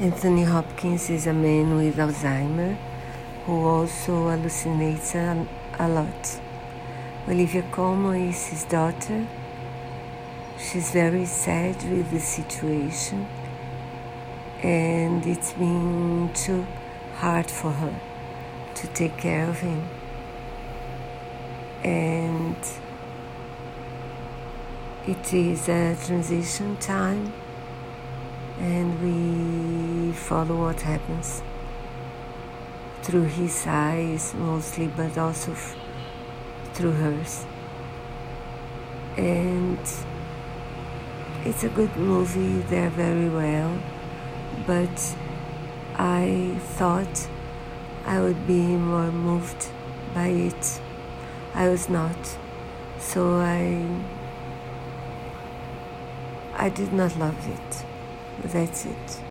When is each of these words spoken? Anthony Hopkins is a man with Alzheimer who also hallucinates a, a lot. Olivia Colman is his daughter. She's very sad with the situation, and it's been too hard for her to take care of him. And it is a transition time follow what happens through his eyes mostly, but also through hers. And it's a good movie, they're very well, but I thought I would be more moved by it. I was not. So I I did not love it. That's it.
Anthony 0.00 0.42
Hopkins 0.42 1.08
is 1.08 1.28
a 1.28 1.32
man 1.32 1.76
with 1.76 1.98
Alzheimer 1.98 2.76
who 3.46 3.64
also 3.64 4.24
hallucinates 4.26 5.14
a, 5.14 5.46
a 5.78 5.88
lot. 5.88 6.40
Olivia 7.28 7.62
Colman 7.70 8.28
is 8.28 8.44
his 8.48 8.64
daughter. 8.64 9.24
She's 10.58 10.90
very 10.90 11.24
sad 11.26 11.76
with 11.88 12.10
the 12.10 12.18
situation, 12.18 13.28
and 14.64 15.24
it's 15.24 15.52
been 15.52 16.28
too 16.34 16.66
hard 17.18 17.48
for 17.48 17.70
her 17.70 17.94
to 18.74 18.86
take 18.88 19.16
care 19.16 19.48
of 19.48 19.60
him. 19.60 19.88
And 21.84 22.56
it 25.06 25.32
is 25.32 25.68
a 25.68 25.96
transition 26.04 26.78
time 26.78 27.32
follow 30.28 30.56
what 30.56 30.80
happens 30.80 31.42
through 33.02 33.24
his 33.24 33.66
eyes 33.66 34.32
mostly, 34.34 34.86
but 34.86 35.18
also 35.18 35.54
through 36.72 36.92
hers. 36.92 37.44
And 39.18 39.78
it's 41.44 41.62
a 41.62 41.68
good 41.68 41.94
movie, 41.96 42.60
they're 42.70 42.88
very 42.88 43.28
well, 43.28 43.78
but 44.66 45.16
I 45.96 46.56
thought 46.78 47.28
I 48.06 48.20
would 48.20 48.46
be 48.46 48.62
more 48.62 49.12
moved 49.12 49.68
by 50.14 50.28
it. 50.28 50.80
I 51.54 51.68
was 51.68 51.88
not. 51.88 52.38
So 52.98 53.34
I 53.34 53.86
I 56.56 56.70
did 56.70 56.92
not 56.94 57.18
love 57.18 57.36
it. 57.48 57.84
That's 58.42 58.86
it. 58.86 59.20